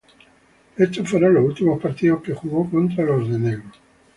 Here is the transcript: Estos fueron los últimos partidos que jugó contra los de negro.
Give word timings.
Estos 0.77 1.07
fueron 1.07 1.35
los 1.35 1.45
últimos 1.45 1.79
partidos 1.79 2.23
que 2.23 2.33
jugó 2.33 2.67
contra 2.71 3.03
los 3.05 3.29
de 3.29 3.37
negro. 3.37 3.71